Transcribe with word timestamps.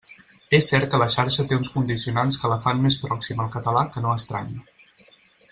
És 0.59 0.69
cert 0.71 0.87
que 0.93 0.99
la 1.01 1.07
xarxa 1.15 1.45
té 1.51 1.59
uns 1.61 1.69
condicionants 1.75 2.39
que 2.45 2.51
la 2.53 2.57
fan 2.65 2.81
més 2.87 2.99
pròxima 3.05 3.47
al 3.47 3.53
català 3.59 3.85
que 3.93 4.05
no 4.07 4.17
estranya. 4.23 4.67